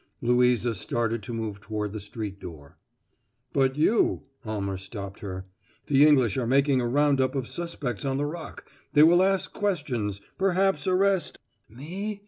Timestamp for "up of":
7.21-7.47